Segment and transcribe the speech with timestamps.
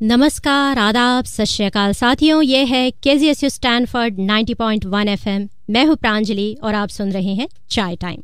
[0.00, 5.84] नमस्कार, आदाब, सत श्रीकाल। साथियों, ये है K G S U Stanford 90.1 FM मैं
[5.86, 8.20] हूँ प्रांजलि और आप सुन रहे हैं चाय टाइम।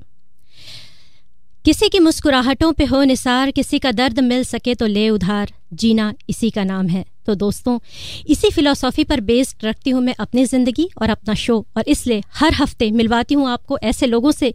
[1.64, 6.12] किसी की मुस्कुराहटों पे हो निसार, किसी का दर्द मिल सके तो ले उधार। जीना
[6.28, 7.78] इसी का नाम है। तो दोस्तों,
[8.26, 12.54] इसी फिलॉसफी पर बेस्ड रखती हूँ मैं अपनी ज़िंदगी और अपना शो और इसलिए हर
[12.54, 14.54] हफ़्ते मिलवाती हूँ आपको ऐसे लोगों से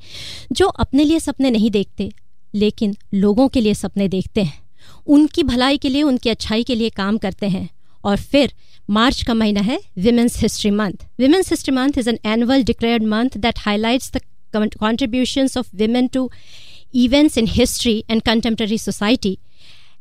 [0.52, 2.12] जो अपने लिए सपने नहीं देखते,
[2.54, 4.69] लेकिन लोगों के लिए सपने देखते हैं।
[5.10, 7.68] उनकी भलाई के लिए, उनकी अच्छाई के लिए काम करते हैं।
[8.04, 8.52] और फिर
[8.90, 13.38] मार्च का महीना है women's history month women's history month is an annual declared month
[13.38, 16.30] that highlight the contribution of women to
[16.96, 19.38] events in history and contemporary society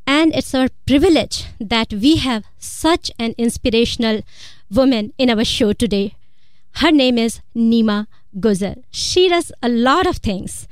[0.09, 4.23] and it's our privilege that we have such and inspirational
[4.73, 6.11] women in our show today
[6.75, 8.05] her name is Neema
[8.37, 10.67] Gujar she does a lot of things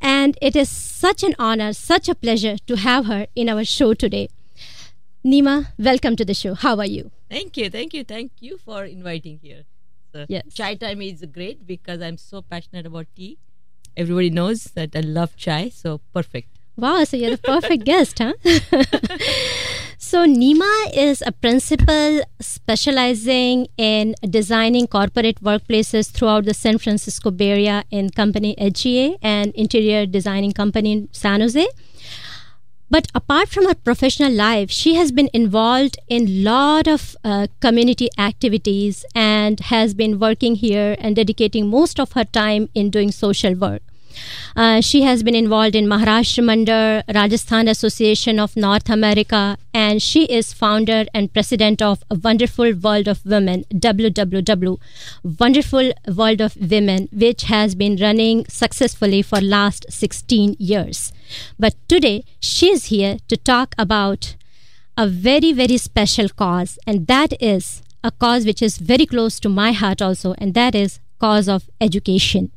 [0.00, 3.94] And it is such an honor, such a pleasure to have her in our show
[3.94, 4.28] today.
[5.24, 6.54] Nima, welcome to the show.
[6.54, 7.10] How are you?
[7.28, 9.64] Thank you, thank you, thank you for inviting here.
[10.12, 10.44] So Yes.
[10.54, 13.38] Chai time is great because I'm so passionate about tea.
[13.96, 16.48] Everybody knows that I love chai, so perfect.
[16.76, 18.32] Wow, so you're the perfect guest, huh?
[20.02, 27.50] so, Nima is a principal specializing in designing corporate workplaces throughout the San Francisco Bay
[27.50, 31.68] Area in company HGA and interior designing company in San Jose.
[32.88, 38.08] But apart from her professional life, she has been involved in lot of uh, community
[38.16, 43.54] activities and has been working here and dedicating most of her time in doing social
[43.54, 43.82] work.
[44.56, 50.24] Uh, she has been involved in Maharashtra Mandal, Rajasthan Association of North America, and she
[50.24, 54.78] is founder and president of Wonderful World of Women, WWW,
[55.38, 61.12] Wonderful World of Women, which has been running successfully for last 16 years.
[61.58, 64.36] But today, she is here to talk about
[64.96, 69.48] a very, very special cause, and that is a cause which is very close to
[69.48, 72.50] my heart also, and that is cause of education.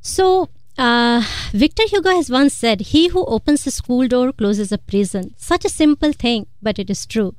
[0.00, 4.78] So, uh, Victor Hugo has once said, He who opens a school door closes a
[4.78, 5.34] prison.
[5.36, 7.34] Such a simple thing, but it is true.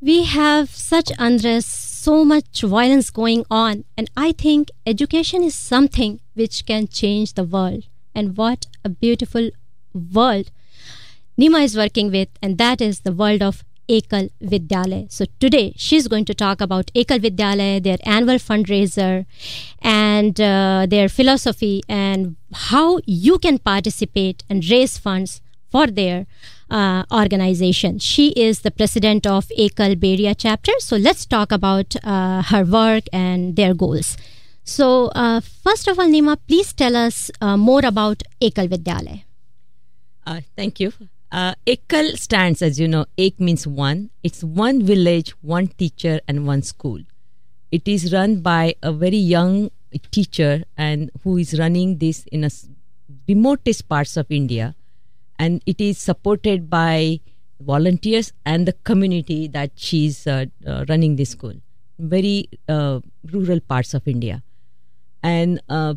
[0.00, 6.20] We have such unrest, so much violence going on, and I think education is something
[6.34, 7.84] which can change the world.
[8.14, 9.50] And what a beautiful
[9.92, 10.50] world
[11.38, 15.10] Nima is working with, and that is the world of Ekal Vidyalay.
[15.10, 19.26] So today she's going to talk about Ekal Vidyalay, their annual fundraiser,
[19.80, 26.26] and uh, their philosophy, and how you can participate and raise funds for their
[26.70, 27.98] uh, organization.
[27.98, 30.72] She is the president of Ekal Bay Area chapter.
[30.78, 34.16] So let's talk about uh, her work and their goals.
[34.64, 39.24] So uh, first of all, Nima, please tell us uh, more about Ekal Vidyalay.
[40.26, 40.92] Uh, thank you.
[41.32, 44.10] Uh, Ekal stands, as you know, Ek means one.
[44.22, 47.00] It's one village, one teacher, and one school.
[47.72, 49.70] It is run by a very young
[50.12, 52.50] teacher and who is running this in a
[53.28, 54.74] remotest parts of India,
[55.38, 57.20] and it is supported by
[57.60, 61.54] volunteers and the community that she's uh, uh, running this school.
[61.98, 63.00] Very uh,
[63.32, 64.42] rural parts of India,
[65.22, 65.94] and uh,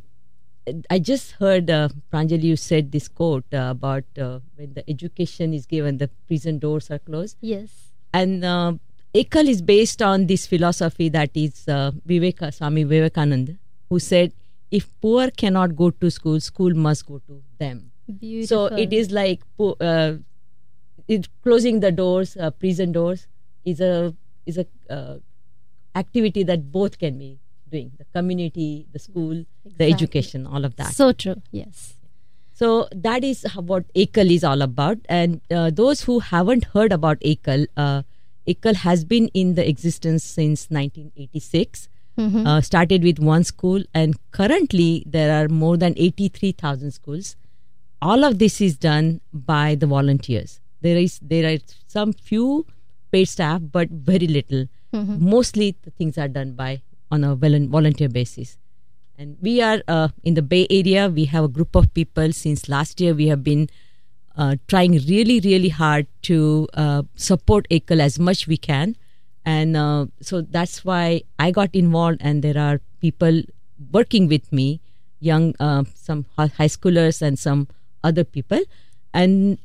[0.89, 5.53] I just heard uh, Pranjali, you said this quote uh, about uh, when the education
[5.53, 7.37] is given, the prison doors are closed.
[7.41, 7.69] Yes.
[8.13, 8.73] And uh,
[9.13, 13.57] Ekal is based on this philosophy that is uh, Viveka, Swami Vivekananda,
[13.89, 14.33] who said,
[14.71, 17.91] if poor cannot go to school, school must go to them.
[18.19, 18.69] Beautiful.
[18.69, 20.13] So it is like uh,
[21.07, 23.27] it, closing the doors, uh, prison doors,
[23.65, 24.15] is a
[24.45, 25.17] is a uh,
[25.95, 29.45] activity that both can be doing the community, the school,
[29.77, 30.93] the education, all of that.
[30.93, 31.41] So true.
[31.51, 31.95] Yes.
[32.53, 34.97] So that is what Ekal is all about.
[35.07, 38.01] And uh, those who haven't heard about Ekal, uh,
[38.47, 41.87] Ekal has been in the existence since 1986.
[42.17, 42.45] Mhm.
[42.45, 47.35] Uh, started with one school, and currently there are more than 83,000 schools.
[48.01, 50.59] All of this is done by the volunteers.
[50.81, 52.65] There is there are some few
[53.13, 54.67] paid staff, but very little.
[55.35, 58.57] Mostly the things are done by on a volunteer basis.
[59.17, 61.09] And we are uh, in the Bay Area.
[61.09, 63.13] We have a group of people since last year.
[63.13, 63.69] We have been
[64.37, 68.95] uh, trying really, really hard to uh, support Ekal as much we can.
[69.45, 73.41] And uh, so that's why I got involved, and there are people
[73.91, 74.81] working with me,
[75.19, 77.67] young, uh, some high schoolers and some
[78.03, 78.59] other people.
[79.13, 79.57] And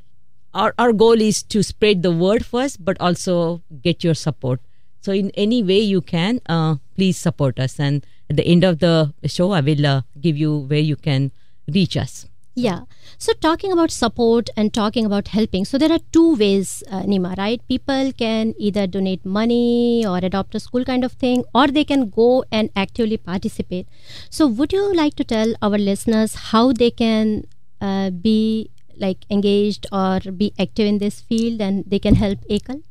[0.54, 4.60] our, our goal is to spread the word first, but also get your support.
[5.04, 7.78] So, in any way you can, uh, please support us.
[7.78, 11.30] And at the end of the show, I will uh, give you where you can
[11.68, 12.26] reach us.
[12.54, 12.84] Yeah.
[13.18, 17.36] So, talking about support and talking about helping, so there are two ways, uh, Nima,
[17.36, 17.60] right?
[17.68, 22.08] People can either donate money or adopt a school kind of thing, or they can
[22.08, 23.86] go and actively participate.
[24.30, 27.44] So, would you like to tell our listeners how they can
[27.82, 32.82] uh, be like engaged or be active in this field and they can help Ekal?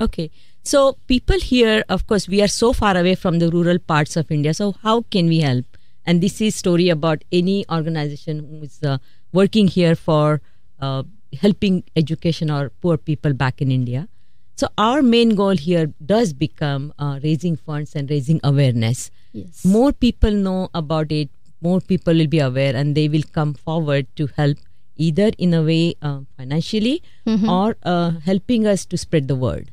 [0.00, 0.30] Okay.
[0.62, 4.30] So, people here, of course, we are so far away from the rural parts of
[4.30, 4.52] India.
[4.54, 5.66] So, how can we help?
[6.06, 8.98] and this is story about any organization who is uh,
[9.32, 10.40] working here for
[10.80, 11.02] uh,
[11.40, 14.08] helping education or poor people back in India.
[14.56, 19.10] So our main goal here does become uh, raising funds and raising awareness.
[19.32, 19.64] Yes.
[19.64, 21.28] More people know about it,
[21.60, 24.56] more people will be aware, and they will come forward to help
[24.96, 27.48] either in a way uh, financially Mm-hmm.
[27.48, 29.70] or uh, helping us to spread the word.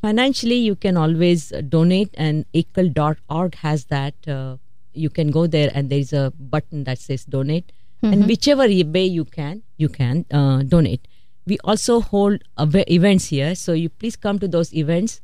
[0.00, 4.14] Financially, you can always donate, and ekal.org has that.
[4.28, 4.56] Uh,
[4.92, 7.72] you can go there, and there is a button that says donate,
[8.02, 11.08] and whichever way you can, you can uh, donate.
[11.46, 15.20] We also hold events here, so you please come to those events.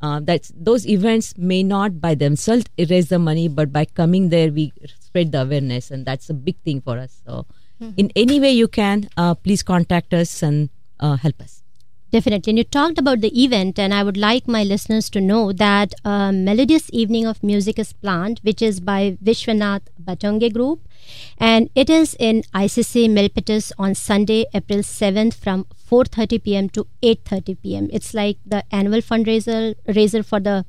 [0.00, 4.50] Uh, that's those events may not by themselves raise the money, but by coming there,
[4.52, 7.22] we spread the awareness, and that's a big thing for us.
[7.26, 7.46] So,
[7.96, 10.70] in any way you can, uh, please contact us and
[11.00, 11.61] uh, help us.
[12.12, 12.50] Definitely.
[12.50, 15.94] And you talked about the event, and I would like my listeners to know that
[16.04, 20.80] a Melodious Evening of Music is planned, which is by Vishwanath Batunge Group.
[21.38, 26.68] And it is in ICC Milpitas on Sunday, April 7th from 4.30 p.m.
[26.70, 27.88] to 8.30 p.m.
[27.90, 30.66] It's like the annual fundraiser raiser for the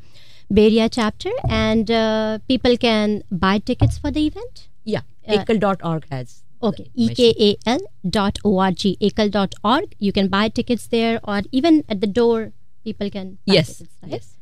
[0.51, 1.29] Bay Area chapter.
[1.49, 4.69] And uh, people can buy tickets for the event.
[4.85, 6.42] Yeah, Uh, ekal.org has.
[6.63, 7.79] Okay, ekal
[8.09, 8.77] dot org,
[9.07, 9.95] ekal.org.
[9.99, 13.97] You can buy tickets there, or even at the door, people can buy Yes, tickets.
[14.01, 14.11] Right?
[14.13, 14.37] yes,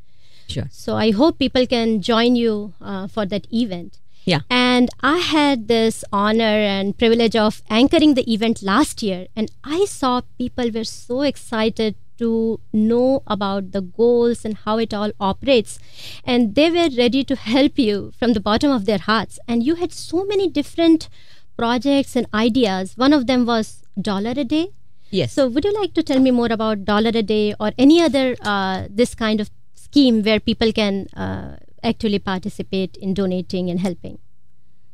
[0.47, 0.67] sure.
[0.71, 3.97] So I hope people can join you uh, for that event.
[4.23, 4.41] Yeah.
[4.51, 9.85] And I had this honor and privilege of anchoring the event last year, and I
[9.85, 15.79] saw people were so excited to know about the goals and how it all operates.
[16.23, 19.39] And they were ready to help you from the bottom of their hearts.
[19.47, 21.09] And you had so many different
[21.57, 22.93] projects and ideas.
[22.97, 24.69] One of them was dollar a day.
[25.09, 25.33] Yes.
[25.33, 28.35] So, would you like to tell me more about dollar a day or any other
[28.41, 34.19] uh, this kind of scheme where people can uh, actually participate in donating and helping?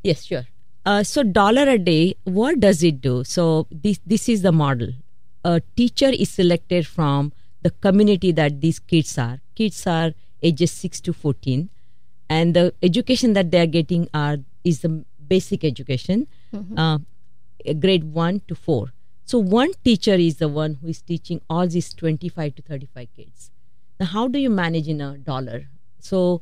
[0.03, 0.47] Yes, sure.
[0.85, 3.23] Uh, so dollar a day, what does it do?
[3.23, 4.93] So this this is the model.
[5.43, 7.31] A teacher is selected from
[7.61, 9.39] the community that these kids are.
[9.55, 11.69] Kids are ages six to fourteen,
[12.29, 16.27] and the education that they are getting are is the basic education,
[16.75, 16.99] uh,
[17.79, 18.93] grade one to four.
[19.25, 22.85] So one teacher is the one who is teaching all these twenty five to thirty
[22.93, 23.51] five kids.
[23.99, 25.67] Now, how do you manage in a dollar?
[25.99, 26.41] So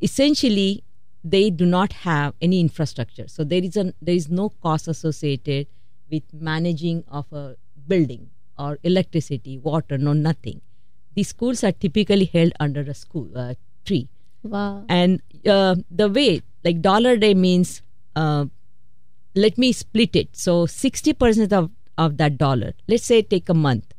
[0.00, 0.84] essentially
[1.24, 5.66] they do not have any infrastructure so there is a there is no cost associated
[6.10, 7.56] with managing of a
[7.88, 10.60] building or electricity water no nothing
[11.14, 14.08] these schools are typically held under a school uh, tree
[14.44, 14.84] Wow.
[14.88, 17.82] and uh, the way like dollar day means
[18.14, 18.46] uh,
[19.44, 23.94] let me split it so 60% of, of that dollar let's say take a month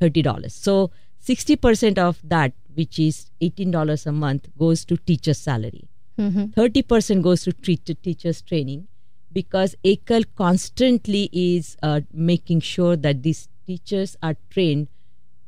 [0.00, 0.90] $30 so
[1.26, 5.88] 60% of that which is $18 a month goes to teacher's salary
[6.20, 6.60] Mm-hmm.
[6.60, 8.88] 30% goes to teachers training
[9.32, 14.88] because Ekal constantly is uh, making sure that these teachers are trained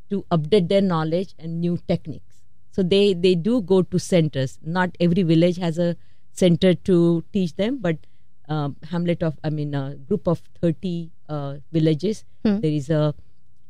[0.09, 2.37] to update their knowledge and new techniques.
[2.71, 4.59] So they, they do go to centers.
[4.65, 5.97] Not every village has a
[6.33, 7.99] center to teach them, but
[8.49, 12.61] Hamlet of, I mean, a group of 30 uh, villages, Hmm.
[12.61, 13.15] there is a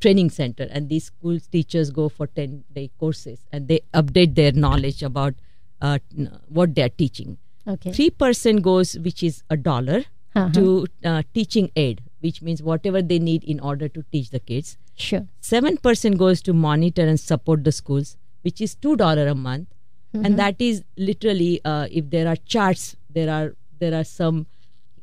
[0.00, 4.50] training center and these school teachers go for 10 day courses and they update their
[4.52, 5.34] knowledge about
[5.80, 5.98] uh,
[6.48, 7.36] what they are teaching.
[7.68, 7.90] Okay.
[7.90, 10.50] 3% goes, which is a dollar, Uh-huh.
[10.56, 14.78] to uh, teaching aid, which means whatever they need in order to teach the kids.
[14.96, 15.26] Sure.
[15.42, 19.68] 7% goes to monitor and support the schools, which is $2 a month.
[20.14, 24.46] And that is literally, uh, if there are charts, there are there are some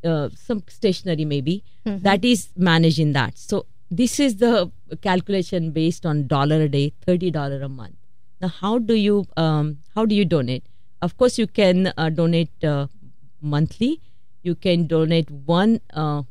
[0.03, 3.37] uh, some stationery maybe that is managed in that.
[3.37, 7.95] So this is the calculation based on dollar a day, thirty dollar a month.
[8.41, 10.65] Now, how do you um, how do you donate?
[11.01, 12.87] Of course, you can uh, donate uh,
[13.41, 14.01] monthly.
[14.43, 16.23] You can donate one uh,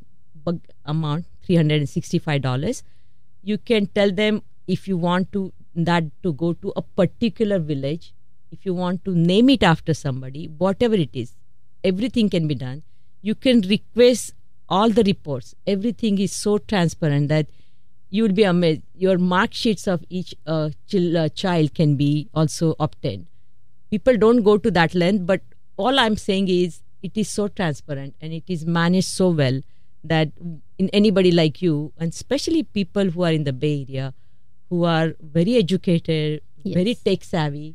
[0.44, 2.82] bug amount, three hundred and sixty-five dollars.
[3.42, 8.14] You can tell them if you want to that to go to a particular village,
[8.50, 11.34] if you want to name it after somebody, whatever it is,
[11.84, 12.82] everything can be done.
[13.22, 14.34] You can request
[14.68, 15.54] all the reports.
[15.66, 17.46] Everything is so transparent that
[18.10, 18.82] you will be amazed.
[18.94, 23.26] Your mark sheets of each uh, chil- uh, child can be also obtained.
[23.90, 25.40] People don't go to that length, but
[25.76, 29.60] all I'm saying is it is so transparent and it is managed so well
[30.04, 30.30] that
[30.78, 34.14] in anybody like you, and especially people who are in the Bay Area,
[34.70, 37.74] who are very educated, very tech savvy,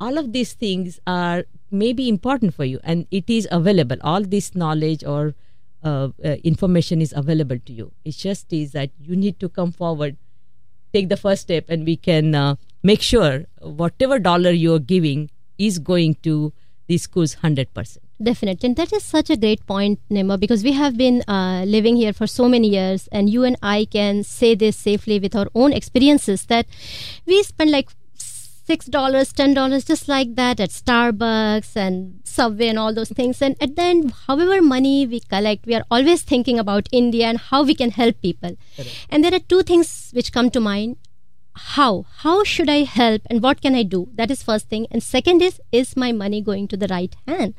[0.00, 3.96] all of these things are maybe important for you, and it is available.
[4.00, 5.34] All this knowledge or
[5.82, 7.92] uh, uh, information is available to you.
[8.04, 10.16] It just is that you need to come forward,
[10.92, 15.30] take the first step, and we can uh, make sure whatever dollar you are giving
[15.58, 16.52] is going to
[16.86, 18.04] these schools hundred percent.
[18.20, 18.66] Definitely.
[18.70, 22.12] And that is such a great point, Nima, because we have been uh, living here
[22.12, 25.72] for so many years, and you and I can say this safely with our own
[25.72, 26.66] experiences that
[27.26, 27.90] we spend like
[28.68, 33.40] six dollars, ten dollars, just like that at Starbucks and Subway and all those things.
[33.40, 37.38] And at the end, however money we collect, we are always thinking about India and
[37.50, 38.56] how we can help people.
[39.08, 40.96] And there are two things which come to mind.
[41.60, 42.04] How?
[42.24, 44.00] How should i help and what can i do?
[44.18, 44.86] That is first thing.
[44.90, 47.54] And second is is my money going to the right hand?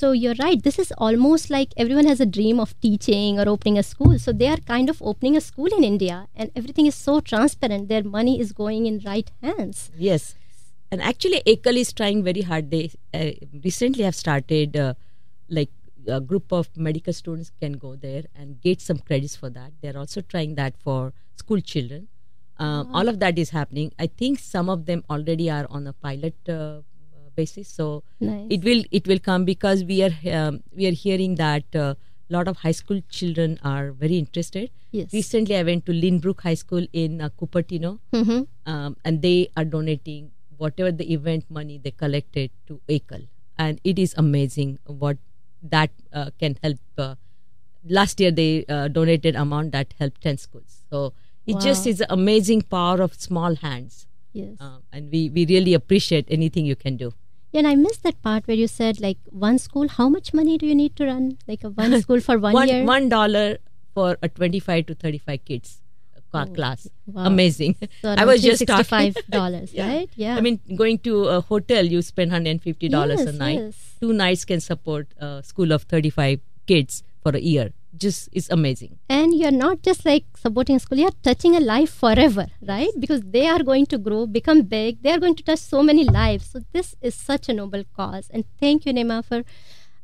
[0.00, 0.62] So you're right.
[0.66, 4.18] This is almost like everyone has a dream of teaching or opening a school.
[4.26, 7.88] So they are kind of opening a school in india and everything is so transparent.
[7.94, 9.82] Their money is going in right hands.
[10.10, 10.28] Yes,
[10.90, 12.70] and actually, Ekal is trying very hard.
[12.70, 13.30] They uh,
[13.64, 14.94] recently have started uh,
[15.48, 15.70] like
[16.08, 19.72] a group of medical students can go there and get some credits for that.
[19.82, 22.08] They're also trying that for school children.
[22.58, 23.92] Um, All of that is happening.
[23.98, 26.80] I think some of them already are on a pilot uh,
[27.36, 27.68] basis.
[27.68, 28.46] So Nice.
[28.50, 31.96] it will it will come because we are um, we are hearing that a
[32.28, 34.70] lot of high school children are very interested.
[34.92, 35.12] Yes.
[35.12, 38.46] Recently, I went to Lynbrook High School in uh, Cupertino Mhm.
[38.66, 40.30] um, and they are donating
[40.64, 43.26] whatever the event money they collected to Ekal.
[43.66, 45.18] And it is amazing what
[45.62, 46.78] that uh, can help.
[46.96, 47.14] Uh,
[47.98, 50.82] last year they uh, donated amount that helped 10 schools.
[50.90, 51.12] So
[51.46, 54.06] it just is amazing power of small hands.
[54.38, 57.08] yes Um, and we, we really appreciate anything you can do.
[57.60, 60.66] and i missed that part where you said like one school how much money do
[60.70, 63.46] you need to run like a one school for one, year one dollar
[63.98, 65.72] for a 25 to 35 kids
[66.34, 66.86] uh, class.
[66.90, 67.24] Oh, wow.
[67.26, 67.76] Amazing.
[68.02, 69.12] so I was just talking.
[69.32, 69.88] $365 Yeah.
[69.88, 73.32] right yeah I mean, going to a hotel, you spend hundred and fifty dollars a
[73.32, 73.58] night.
[73.58, 73.96] yes.
[74.00, 77.70] Two nights can support a school of thirty-five kids for a year.
[78.02, 78.98] Just is amazing.
[79.08, 83.20] and you're not just like supporting a school you're touching a life forever right because
[83.36, 86.46] they are going to grow become big they are going to touch so many lives
[86.52, 89.40] so this is such a noble cause and thank you Nima for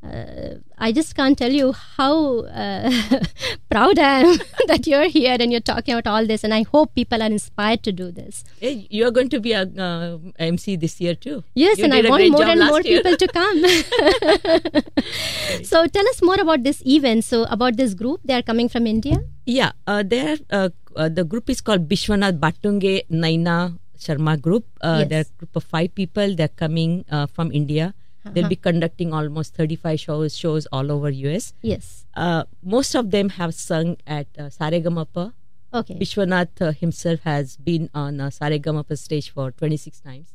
[0.02, 2.90] uh, I just can't tell you how uh,
[3.70, 4.38] proud I am
[4.68, 6.44] that you're here and you're talking about all this.
[6.44, 8.44] And I hope people are inspired to do this.
[8.60, 11.42] Hey, you're going to be a uh, MC this year too.
[11.54, 13.02] Yes, You and I want more and more year.
[13.02, 13.64] people to come.
[15.64, 17.24] so tell us more about this event.
[17.24, 19.18] So about this group, they are coming from India.
[19.46, 20.36] Yeah, uh, there.
[20.50, 24.66] Uh, uh, the group is called Vishwanath Batunge Naina Sharma Group.
[24.80, 25.08] Uh, Yes.
[25.08, 26.34] They're a group of five people.
[26.36, 27.94] They're coming uh, from India.
[28.32, 31.52] They'll be conducting almost 35 shows shows all over US.
[31.62, 32.06] Yes.
[32.14, 35.32] Uh, most of them have sung at uh, Saregamapa.
[35.74, 35.94] Okay.
[35.98, 40.28] Vishwanath uh, himself has been on uh, Saregamapa stage for 26 times.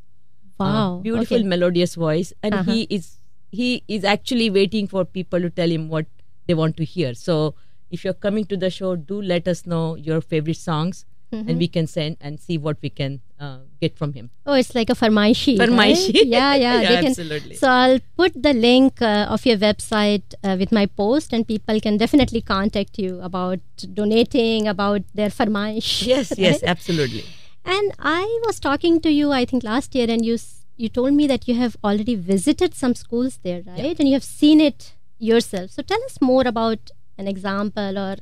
[0.60, 1.00] Uh, Wow.
[1.04, 1.48] beautiful Okay.
[1.48, 2.72] melodious voice, and Uh-huh.
[2.72, 3.18] he is
[3.52, 6.06] he is actually waiting for people to tell him what
[6.48, 7.14] they want to hear.
[7.14, 7.56] So
[7.90, 11.50] if you're coming to the show, do let us know your favorite songs, Mm-hmm.
[11.50, 14.30] and we can send and see what we can uh, get from him.
[14.46, 15.58] Oh, it's like a farmaishi.
[15.58, 16.14] Farmaishi.
[16.14, 16.28] right?
[16.36, 16.82] Yeah, yeah.
[16.86, 17.56] Yeah, can, absolutely.
[17.56, 21.80] So I'll put the link uh, of your website uh, with my post, and people
[21.82, 23.60] can definitely contact you about
[23.94, 25.92] donating, about their farmaish.
[26.14, 27.26] Yes, yes, absolutely.
[27.66, 30.38] And I was talking to you, I think last year, and you
[30.78, 34.00] you told me that you have already visited some schools there, right?
[34.00, 35.70] And you have seen it yourself.
[35.72, 38.16] So tell us more about an example or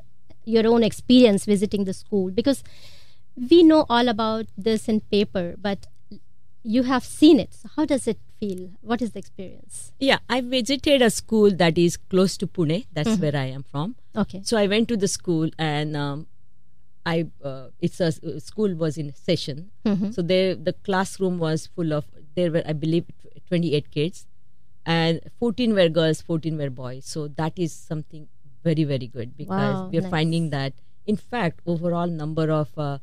[0.43, 2.63] your own experience visiting the school, because
[3.49, 5.87] we know all about this in paper, but
[6.63, 7.53] you have seen it.
[7.53, 8.69] So how does it feel?
[8.81, 9.91] What is the experience?
[9.99, 12.85] Yeah, I visited a school that is close to Pune.
[12.91, 13.21] That's Mm-hmm.
[13.21, 13.95] where I am from.
[14.15, 14.41] Okay.
[14.43, 16.27] So I went to the school and um,
[17.05, 19.71] I uh, it's a uh, school was in session.
[19.85, 20.13] Mhm.
[20.13, 22.05] So there the classroom was full of
[22.35, 23.05] there were I believe
[23.47, 24.27] 28 kids
[24.85, 27.05] and 14 were girls, 14 were boys.
[27.05, 28.27] So that is something
[28.63, 30.11] very very good because Wow, we are nice.
[30.11, 30.73] finding that
[31.07, 32.97] in fact overall number of uh,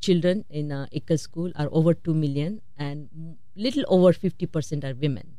[0.00, 3.08] children in uh, Ekal school are over 2 million and
[3.56, 5.36] little over 50% are women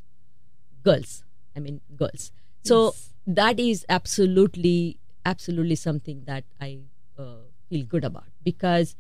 [0.84, 1.24] girls
[1.56, 2.32] i mean girls
[2.64, 3.00] so Yes.
[3.40, 6.70] that is absolutely absolutely something that i
[7.18, 8.96] uh, feel good about because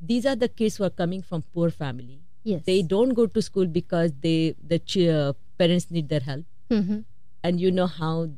[0.00, 2.62] these are the kids who are coming from poor family Yes.
[2.66, 6.98] they don't go to school because they the ch- uh, parents need their help hmm
[7.42, 8.28] and you know how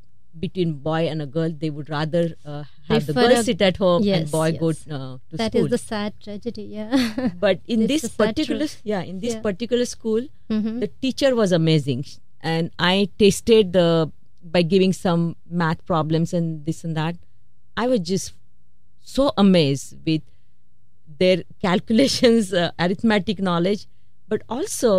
[0.40, 3.76] between boy and a girl they would rather uh, have the girl a- sit at
[3.78, 4.86] home Yes, and boy go yes.
[4.88, 6.62] uh, to That school is the sad tragedy.
[6.62, 7.30] Yeah.
[7.46, 9.40] but in This particular yeah in this Yeah.
[9.48, 10.80] particular school Mhm.
[10.80, 12.04] the teacher was amazing
[12.40, 13.88] and i tasted the
[14.56, 15.22] by giving some
[15.62, 17.16] math problems and this and that
[17.84, 18.32] I was just
[19.14, 20.22] so amazed with
[21.22, 23.86] their calculations, uh, arithmetic knowledge,
[24.28, 24.92] but also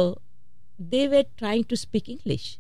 [0.78, 2.60] they were trying to speak English.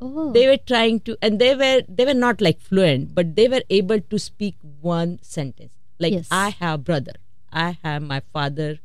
[0.00, 0.32] Oh.
[0.32, 3.62] They were trying to, and they were they were not like fluent, but they were
[3.70, 5.72] able to speak one sentence.
[5.98, 6.28] Like Yes.
[6.30, 7.12] I have brother,
[7.52, 8.78] I have my father,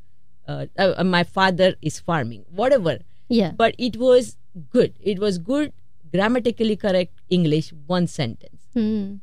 [0.48, 3.00] uh, uh, my father is farming, whatever.
[3.28, 3.52] yeah.
[3.52, 4.38] But it was
[4.70, 4.94] good.
[5.00, 5.74] It was good,
[6.12, 8.62] grammatically correct English, one sentence.
[8.74, 9.16] Hmm.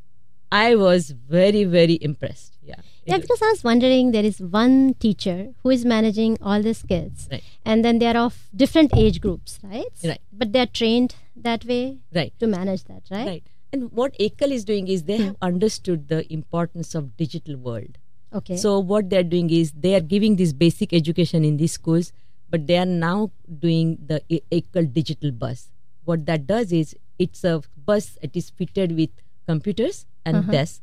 [0.53, 2.59] I was very very impressed.
[2.63, 2.83] Yeah.
[3.07, 7.29] Yeah, because I was wondering there is one teacher who is managing all these kids,
[7.31, 7.43] Right.
[7.65, 9.87] and then they are of different age groups, right?
[10.05, 10.21] Right.
[10.33, 12.33] But they are trained that way right.
[12.41, 13.27] to manage that, right?
[13.27, 13.43] Right.
[13.73, 17.99] And what Ekal is doing is they have understood the importance of digital world.
[18.33, 18.57] Okay.
[18.57, 22.13] So what they are doing is they are giving this basic education in these schools,
[22.51, 23.31] but they are now
[23.67, 24.21] doing the
[24.53, 25.69] Ekal digital bus.
[26.05, 28.19] What that does is it's a bus.
[28.23, 29.11] It is fitted with
[29.47, 30.53] computers and Uh-huh.
[30.53, 30.81] desks.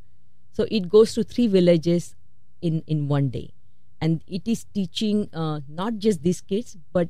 [0.54, 2.16] So it goes to three villages
[2.62, 3.54] in in one day,
[4.00, 7.10] and it is teaching uh, not just these kids but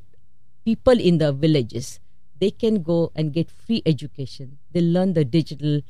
[0.66, 2.00] people in the villages.
[2.40, 4.58] They can go and get free education.
[4.72, 5.82] They learn the digital,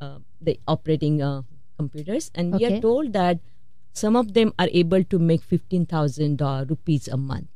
[0.00, 1.42] uh, the operating uh,
[1.78, 3.38] computers, and we are told that
[3.92, 7.48] some of them are able to make fifteen thousand uh, rupees a month.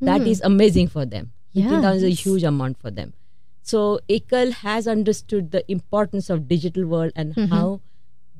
[0.00, 1.32] That is amazing for them.
[1.54, 1.58] Hmm.
[1.58, 3.14] Yeah, Fifteen thousand is a huge amount for them.
[3.62, 7.52] So Ekal has understood the importance of digital world and Mm-hmm.
[7.54, 7.80] how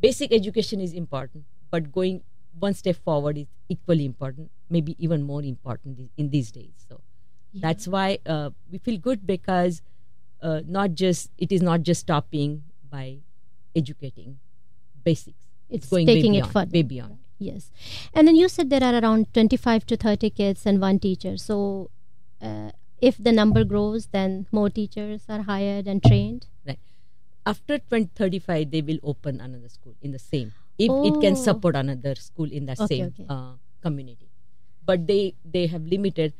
[0.00, 2.22] basic education is important, but going
[2.58, 6.72] one step forward is equally important, maybe even more important in these days.
[6.88, 7.00] So
[7.54, 9.82] that's why uh, we feel good because
[10.42, 13.18] uh, not just it is not just stopping by
[13.74, 14.38] educating
[15.04, 15.44] basics.
[15.68, 16.70] It's going taking way it further.
[16.72, 17.18] way beyond.
[17.38, 17.70] Yes.
[18.14, 21.36] And then you said there are around 25 to 30 kids and one teacher.
[21.36, 21.90] So
[22.42, 26.46] uh, if the number grows, then more teachers are hired and trained.
[26.66, 26.78] Right.
[27.50, 30.52] After 2035, they will open another school in the same.
[30.86, 31.42] If it can Oh.
[31.44, 33.26] support another school in that Okay, same okay.
[33.36, 33.54] Uh,
[33.86, 34.28] community,
[34.90, 36.34] but they they have limited,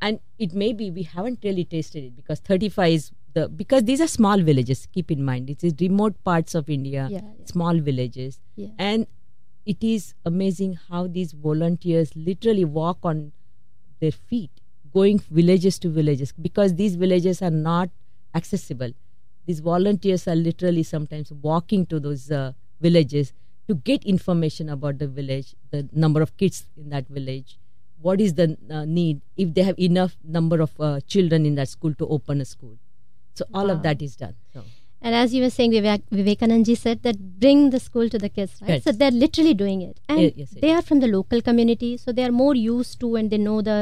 [0.00, 4.00] and it may be we haven't really tasted it because 35 is the because these
[4.06, 4.86] are small villages.
[4.98, 7.52] Keep in mind, it is remote parts of India, Yeah, yeah.
[7.52, 8.72] small villages, Yeah.
[8.78, 9.06] and
[9.74, 13.22] it is amazing how these volunteers literally walk on
[14.00, 14.50] their feet
[14.98, 17.90] going villages to villages because these villages are not
[18.34, 18.92] accessible
[19.46, 23.32] these volunteers are literally sometimes walking to those uh, villages
[23.68, 27.58] to get information about the village the number of kids in that village
[28.06, 31.68] what is the uh, need if they have enough number of uh, children in that
[31.68, 32.76] school to open a school
[33.34, 33.74] so all Wow.
[33.74, 34.64] of that is done so
[35.08, 38.52] And as you were saying, Vivek, Vivekanandji said that bring the school to the kids,
[38.62, 38.70] right?
[38.74, 38.84] Yes.
[38.86, 39.98] So they're literally doing it.
[40.12, 40.54] And yes, yes.
[40.62, 43.56] they are from the local community, so they are more used to and they know
[43.66, 43.76] the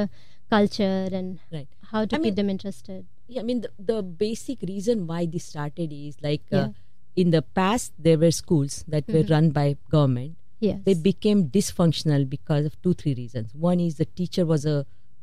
[0.55, 3.07] culture and right how to I keep mean- them interested.
[3.33, 6.61] Yeah, I mean, the, the basic reason why this started is like Yeah.
[6.65, 6.69] uh,
[7.17, 9.31] in the past, there were schools that were Mhm.
[9.35, 10.37] run by government.
[10.67, 10.81] Yes.
[10.89, 13.55] They became dysfunctional because of two, three reasons.
[13.69, 14.77] One is the teacher was a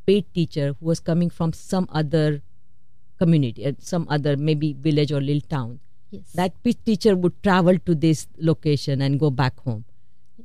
[0.07, 2.41] paid teacher who was coming from some other
[3.23, 5.79] community, uh, some other maybe village or little town.
[6.11, 6.31] yes.
[6.41, 6.53] That
[6.89, 9.85] teacher would travel to this location and go back home.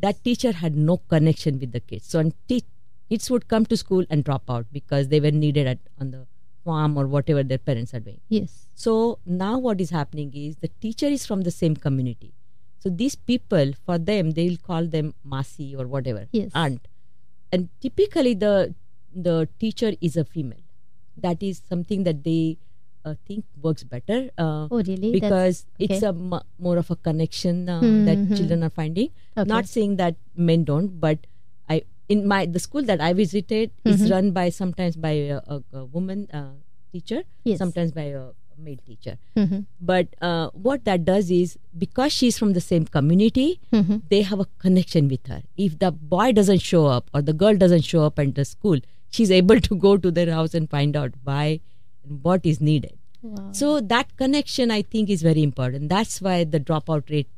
[0.06, 2.06] That teacher had no connection with the kids.
[2.14, 2.64] So, and te-
[3.08, 6.26] kids would come to school and drop out because they were needed at, on the
[6.64, 8.20] farm or whatever their parents are doing.
[8.28, 8.60] yes.
[8.84, 8.92] So
[9.24, 12.32] now what is happening is the teacher is from the same community.
[12.80, 16.50] So these people, for them, they will call them Masi or whatever, Yes.
[16.54, 16.88] aunt.
[17.52, 18.74] And typically the
[19.28, 20.64] the teacher is a female.
[21.26, 22.58] That is something that they
[23.04, 24.18] uh, think works better.
[24.36, 25.12] Uh, Oh, really?
[25.12, 26.06] Because it's okay.
[26.06, 29.10] a m- more of a connection uh, Hmm, that children are finding.
[29.36, 29.48] Okay.
[29.54, 31.26] Not saying that men don't, but
[32.08, 34.10] in my the school that I visited is Mhm.
[34.10, 36.52] run by sometimes by a, a, a woman uh,
[36.92, 37.58] teacher, Yes.
[37.58, 38.24] sometimes by a
[38.56, 39.18] male teacher.
[39.36, 39.66] Mhm.
[39.80, 44.02] But uh, what that does is because she's from the same community, Mhm.
[44.10, 45.42] they have a connection with her.
[45.56, 48.78] If the boy doesn't show up or the girl doesn't show up at the school,
[49.10, 51.60] she's able to go to their house and find out why
[52.04, 52.94] and what is needed.
[53.22, 53.50] Wow.
[53.52, 55.88] So that connection, I think, is very important.
[55.88, 57.33] That's why the dropout rate is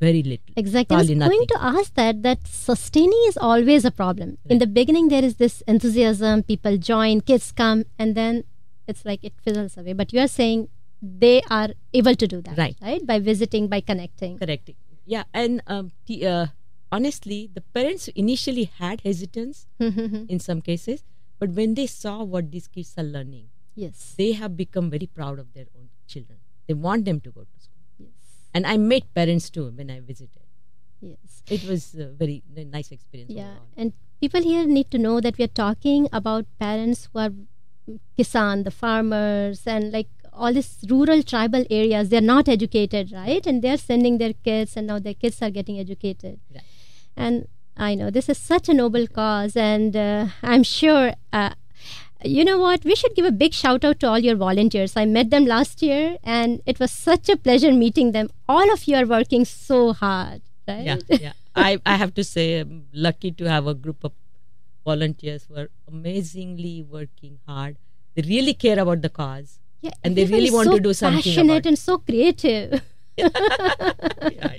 [0.00, 0.52] very little.
[0.56, 0.96] Exactly.
[0.96, 4.38] I was Probably going to ask that that sustaining is always a problem.
[4.46, 8.44] In the beginning, there is this enthusiasm, people join, kids come, and then
[8.86, 9.92] it's like it fizzles away.
[9.92, 10.68] But you are saying
[11.02, 12.76] they are able to do that, Right.
[12.80, 13.06] Right?
[13.06, 14.38] By visiting, by connecting.
[14.38, 14.70] Correct.
[15.06, 16.46] Yeah, and um, t- uh,
[16.90, 21.04] honestly, the parents initially had hesitance in some cases,
[21.38, 24.14] but when they saw what these kids are learning, yes.
[24.16, 26.38] they have become very proud of their own children.
[26.66, 27.73] They want them to go to school.
[28.54, 30.42] And I met parents too when I visited.
[31.00, 31.42] Yes.
[31.50, 33.30] It was a very nice experience.
[33.30, 33.42] Yeah.
[33.50, 33.66] overall.
[33.76, 37.30] And people here need to know that we are talking about parents who are
[38.18, 43.62] kisan, the farmers, and like all these rural tribal areas they're not educated right and
[43.62, 46.64] they're sending their kids and now their kids are getting educated Right.
[47.16, 51.50] and i know this is such a noble cause and uh, i'm sure uh,
[52.24, 52.84] you know what?
[52.84, 54.96] We should give a big shout out to all your volunteers.
[54.96, 58.30] I met them last year and it was such a pleasure meeting them.
[58.48, 60.84] All of you are working so hard right?
[60.84, 61.32] Yeah yeah.
[61.54, 64.12] I i have to say i'm lucky to have a group of
[64.84, 67.76] volunteers who are amazingly working hard.
[68.14, 71.22] They really care about the cause Yeah, And they really want so to do something
[71.22, 72.82] passionate and so creative
[73.16, 74.52] Yeah,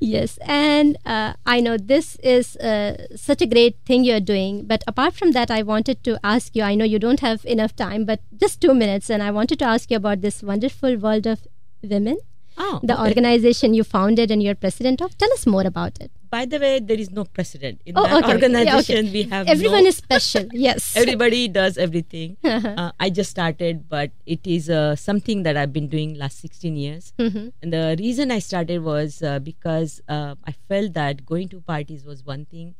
[0.00, 4.84] yes and uh, i know this is uh, such a great thing you're doing but
[4.86, 8.04] apart from that i wanted to ask you i know you don't have enough time
[8.04, 11.46] but just two minutes and i wanted to ask you about this wonderful world of
[11.82, 12.18] women.
[12.58, 13.08] Oh the okay.
[13.08, 15.16] organization you founded and you're president of.
[15.16, 17.80] Tell us more about it by the way there is no precedent.
[17.84, 18.26] In Oh, that okay.
[18.28, 19.12] Yeah, organization okay.
[19.12, 20.46] we have everyone no, is special.
[20.52, 20.96] Yes.
[20.96, 22.36] Everybody does everything.
[22.60, 26.76] Uh, i just started but it is uh, something that i've been doing last 16
[26.76, 27.12] years.
[27.18, 27.52] Mhm.
[27.62, 32.04] and the reason i started was uh, because uh, i felt that going to parties
[32.04, 32.74] was one thing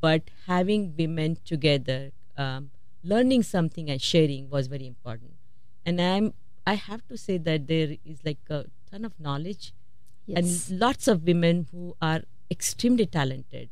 [0.00, 2.70] but having women together um,
[3.04, 5.32] learning something and sharing was very important.
[5.86, 6.32] And i'm
[6.66, 9.72] i have to say that there is like a ton of knowledge
[10.26, 10.38] yes.
[10.70, 12.20] and lots of women who are
[12.50, 13.68] extremely talented.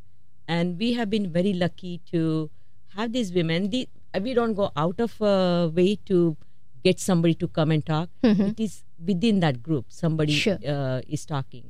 [0.47, 2.51] And we have been very lucky to
[2.97, 3.71] have these women.
[3.71, 3.89] The,
[4.23, 6.37] we don't go out of a way to
[6.85, 8.09] get somebody to come and talk.
[8.23, 8.51] Mhm.
[8.51, 10.59] it is within that group somebody Sure.
[10.67, 11.65] uh, is talking.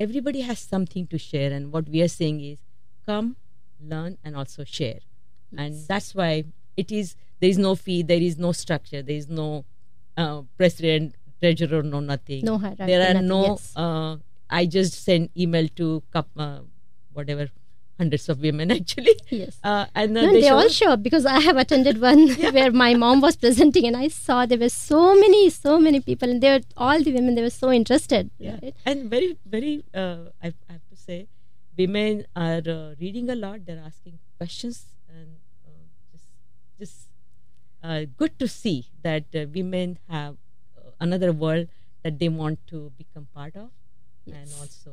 [0.00, 2.58] Everybody has something to share and what we are saying is
[3.06, 3.36] come
[3.80, 4.98] learn and also share.
[5.56, 6.44] And that's why
[6.76, 9.64] it is there is no fee there is no structure there is no
[10.16, 12.44] uh, president treasurer no nothing.
[12.44, 13.72] No hierarchy, there are nothing, no yes.
[13.76, 14.16] uh,
[14.50, 16.60] i just send email to uh,
[17.12, 17.48] whatever
[17.98, 21.26] hundreds of women actually yes uh, and No, they, they, show all show up because
[21.26, 25.14] I have attended one where my mom was presenting and I saw there were so
[25.14, 28.30] many, so many people and they were all the women, they were so interested.
[28.38, 28.58] yeah.
[28.62, 28.74] Right?
[28.84, 31.28] and very very uh, I, I have to say
[31.78, 36.28] women are uh, reading a lot they're asking questions and uh, just
[36.78, 37.08] just
[37.82, 40.36] uh, good to see that uh, women have
[41.00, 41.68] another world
[42.02, 43.70] that they want to become part of
[44.26, 44.92] and also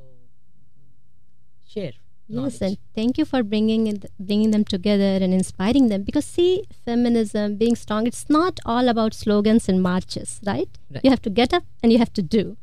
[1.67, 1.93] share
[2.31, 6.03] Yes, and thank you for bringing in bringing them together and inspiring them.
[6.03, 10.69] Because see, feminism, being strong, it's not all about slogans and marches, right?
[10.89, 11.03] Right.
[11.03, 12.57] You have to get up and you have to do.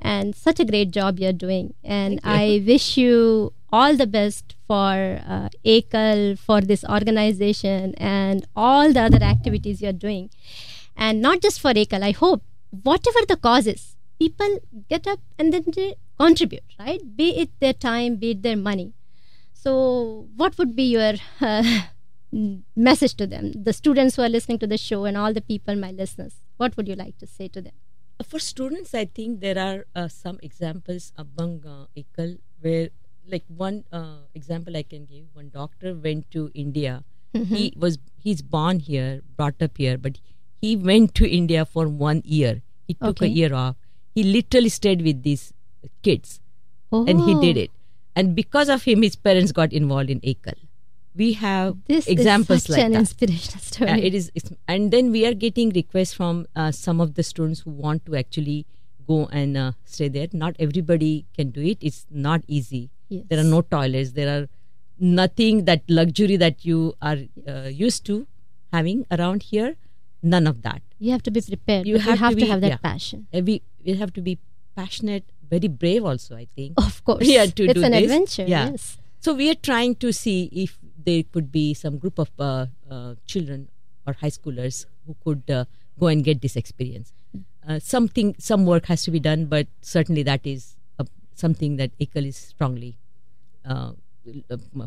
[0.00, 1.74] And such a great job you're doing.
[1.84, 8.92] And I wish you all the best for uh, Ekal, for this organization, and all
[8.92, 10.30] the other activities you're doing.
[10.96, 12.42] And not just for Ekal, I hope
[12.82, 17.00] whatever the cause is, people get up and then they contribute, right?
[17.16, 18.92] Be it their time, be it their money.
[19.52, 21.82] So, what would be your uh,
[22.76, 25.74] message to them, the students who are listening to the show, and all the people,
[25.76, 26.34] my listeners?
[26.56, 27.72] What would you like to say to them?
[28.30, 32.88] for students i think there are uh, some examples among uh, ekal where
[33.32, 36.92] like one uh, example i can give one doctor went to india
[37.50, 40.20] he was he's born here brought up here but
[40.62, 42.54] he went to india for one year
[42.86, 43.26] he took Okay.
[43.26, 43.76] a year off
[44.14, 45.52] he literally stayed with these
[46.02, 46.40] kids
[46.92, 47.70] Oh, and he did it
[48.14, 50.58] and because of him his parents got involved in ekal
[51.22, 54.06] we have This examples is such like an that inspirational story.
[54.06, 57.60] it is, it's, and then we are getting requests from uh, some of the students
[57.60, 58.66] who want to actually
[59.06, 60.26] go and uh, stay there.
[60.32, 61.78] Not everybody can do it.
[61.80, 62.90] It's not easy.
[63.08, 63.24] Yes.
[63.28, 64.12] There are no toilets.
[64.12, 64.48] There are
[64.98, 68.26] nothing that luxury that you are uh, used to
[68.72, 69.76] having around here.
[70.22, 70.82] None of that.
[70.98, 71.86] You have to be prepared.
[71.86, 72.76] You have you have to to, be- have that yeah.
[72.78, 73.26] passion.
[73.32, 73.42] Uh,
[73.84, 74.38] we have to be
[74.76, 76.04] passionate, very brave.
[76.04, 76.74] Also, I think.
[76.76, 77.26] Of course.
[77.26, 78.02] Yeah, to it's do an this.
[78.02, 78.44] adventure.
[78.46, 78.70] Yeah.
[78.70, 78.98] Yes.
[79.20, 83.14] So we are trying to see if there could be some group of uh, uh,
[83.26, 83.68] children
[84.06, 85.64] or high schoolers who could uh,
[85.98, 87.12] go and get this experience.
[87.66, 91.96] Uh, something, some work has to be done, but certainly that is uh, something that
[91.98, 92.98] Ekal is strongly
[93.64, 93.92] uh,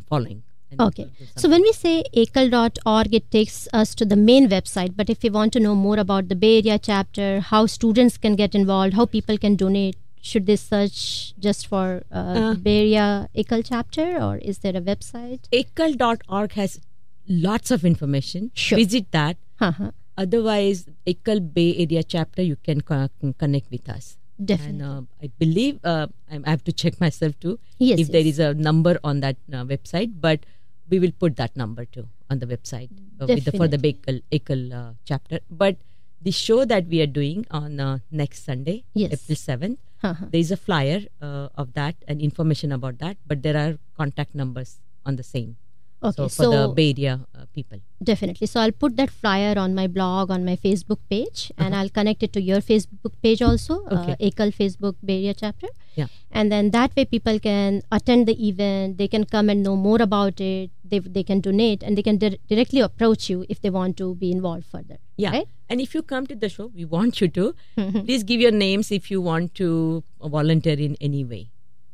[0.07, 0.43] following.
[0.79, 1.09] Okay.
[1.35, 4.95] So when we say ekal.org, it takes us to the main website.
[4.95, 8.35] But if we want to know more about the Bay Area chapter, how students can
[8.35, 12.53] get involved, how people can donate, should they search just for uh, Uh.
[12.55, 15.47] Bay Area Ekal chapter or is there a website?
[15.53, 16.79] ekal.org has
[17.27, 18.51] lots of information.
[18.53, 18.77] Sure.
[18.77, 19.37] Visit that.
[19.61, 19.91] Uh-huh.
[20.17, 24.17] Otherwise, Ekal Bay Area chapter, you can co- connect with us.
[24.43, 24.81] Definitely.
[24.81, 28.33] And uh, I believe uh, I have to check myself too Yes, if there yes.
[28.35, 30.41] is a number on that uh, website, but
[30.89, 32.89] we will put that number too on the website
[33.21, 35.39] uh, with the, for the Bakel uh, chapter.
[35.49, 35.77] But
[36.21, 39.13] the show that we are doing on uh, next Sunday, Yes.
[39.13, 40.25] April seventh, Uh-huh.
[40.31, 40.97] there is a flyer
[41.27, 45.57] uh, of that and information about that, but there are contact numbers on the same.
[46.03, 47.79] Okay, so for the so- Bay Area uh, people.
[48.03, 48.45] Definitely.
[48.45, 52.21] So I'll put that flyer on my blog, on my Facebook page, and I'll connect
[52.21, 54.15] it to your Facebook page also, uh, Uh-huh.
[54.59, 55.67] Facebook Bay Area chapter.
[55.95, 56.05] Yeah.
[56.31, 59.99] And then that way people can attend the event, they can come and know more
[59.99, 63.71] about it, they, they can donate, and they can dir- directly approach you if they
[63.71, 64.97] want to be involved further.
[65.17, 65.31] Yeah.
[65.31, 65.47] Right?
[65.67, 67.55] And if you come to the show, we want you to.
[67.75, 71.49] Please give your names if you want to volunteer in any way.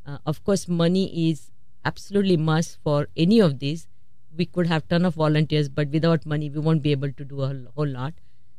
[0.06, 1.52] Uh, of course, money is
[1.86, 3.88] absolutely must for any of these.
[4.36, 7.42] We could have ton of volunteers, but without money, we won't be able to do
[7.42, 8.14] a whole, lot.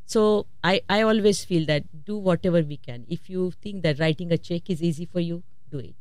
[0.07, 3.05] So I, I always feel that do whatever we can.
[3.09, 5.95] If you think that writing a check is easy for you, do it.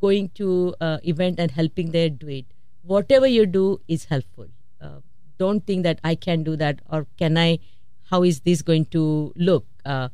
[0.00, 2.46] Going to uh, event and helping there, do it.
[2.82, 4.48] Whatever you do is helpful.
[4.80, 5.00] Uh,
[5.38, 7.60] don't think that I can do that or can I?
[8.10, 9.66] How is this going to look?
[9.84, 10.08] Uh,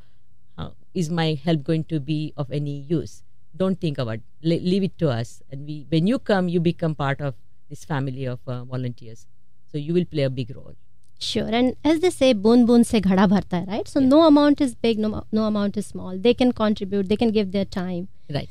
[0.94, 3.22] is my help going to be of any use?
[3.56, 4.14] Don't think about.
[4.14, 4.22] It.
[4.42, 5.42] Le- leave it to us.
[5.50, 7.34] And we, when you come, you become part of
[7.72, 9.26] this family of uh, volunteers.
[9.72, 10.74] So you will play a big role.
[11.26, 11.48] Sure.
[11.58, 13.88] And as they say, boon boon se ghada bharta hai, right?
[13.96, 16.18] So no amount is big, no, no amount is small.
[16.26, 18.08] They can contribute, they can give their time.
[18.38, 18.48] Right.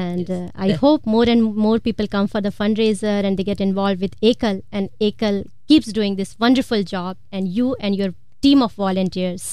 [0.00, 0.38] And Yes.
[0.38, 3.60] uh, I That- hope more and more people come for the fundraiser and they get
[3.68, 4.62] involved with Ekal.
[4.80, 5.38] And Ekal
[5.72, 7.16] keeps doing this wonderful job.
[7.32, 8.10] And you and your
[8.48, 9.48] team of volunteers,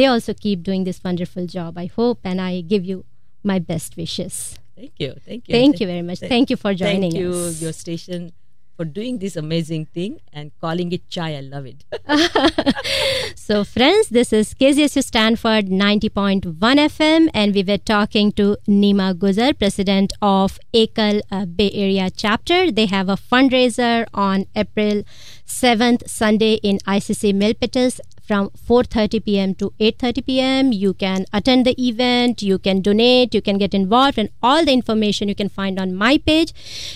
[0.00, 1.78] they also keep doing this wonderful job.
[1.84, 3.04] I hope and I give you
[3.52, 4.40] my best wishes.
[4.80, 5.12] Thank you.
[5.28, 5.52] Thank you.
[5.58, 6.18] Thank you very much.
[6.34, 7.62] Thank you for joining Thank you, us.
[7.66, 8.32] your station,
[8.76, 11.36] for doing this amazing thing and calling it chai.
[11.36, 11.84] I love it.
[13.46, 19.56] So, friends, this is KZSU Stanford 90.1 FM, and we were talking to Nima Guzar,
[19.56, 22.72] president of Ekal uh, Bay Area chapter.
[22.72, 25.04] They have a fundraiser on April
[25.46, 29.54] 7th, Sunday, in ICC Milpitas from 4.30 p.m.
[29.54, 30.72] to 8.30 p.m.
[30.72, 34.72] You can attend the event, you can donate, you can get involved, and all the
[34.72, 36.52] information you can find on my page,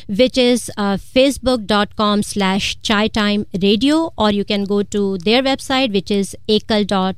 [0.09, 5.93] which is uh, facebook.com slash chai time radio, or you can go to their website,
[5.93, 7.17] which is ekal.org.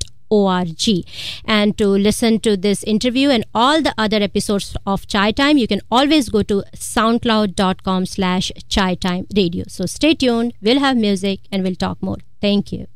[1.45, 5.69] And to listen to this interview and all the other episodes of Chai Time, you
[5.69, 9.65] can always go to soundcloud.com slash chai time radio.
[9.69, 12.17] So stay tuned, we'll have music and we'll talk more.
[12.41, 12.92] Thank you.